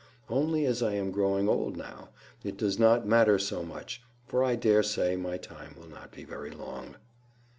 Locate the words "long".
6.49-6.95